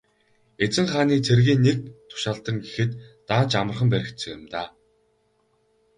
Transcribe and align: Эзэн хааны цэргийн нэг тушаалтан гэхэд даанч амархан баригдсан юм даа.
Эзэн 0.63 0.87
хааны 0.91 1.15
цэргийн 1.27 1.61
нэг 1.67 1.77
тушаалтан 2.09 2.57
гэхэд 2.63 2.91
даанч 3.27 3.51
амархан 3.61 3.89
баригдсан 3.93 4.31
юм 4.35 4.43
даа. 4.53 4.69